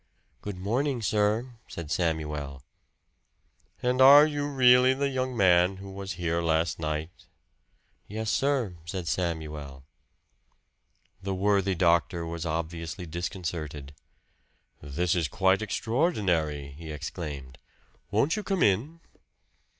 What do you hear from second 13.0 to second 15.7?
disconcerted. "This is quite